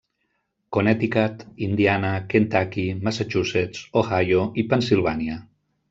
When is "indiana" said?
1.67-2.11